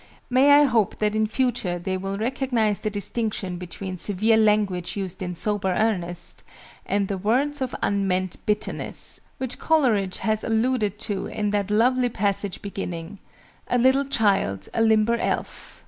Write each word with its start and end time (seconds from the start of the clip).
May 0.31 0.53
I 0.59 0.63
hope 0.63 0.95
that 0.95 1.13
in 1.13 1.27
future 1.27 1.77
they 1.77 1.95
will 1.95 2.17
recognise 2.17 2.79
the 2.79 2.89
distinction 2.89 3.57
between 3.59 3.99
severe 3.99 4.35
language 4.35 4.97
used 4.97 5.21
in 5.21 5.35
sober 5.35 5.75
earnest, 5.77 6.43
and 6.87 7.07
the 7.07 7.19
"words 7.19 7.61
of 7.61 7.75
unmeant 7.83 8.43
bitterness," 8.47 9.21
which 9.37 9.59
Coleridge 9.59 10.17
has 10.17 10.43
alluded 10.43 10.97
to 11.01 11.27
in 11.27 11.51
that 11.51 11.69
lovely 11.69 12.09
passage 12.09 12.63
beginning 12.63 13.19
"A 13.67 13.77
little 13.77 14.05
child, 14.05 14.67
a 14.73 14.81
limber 14.81 15.17
elf"? 15.17 15.79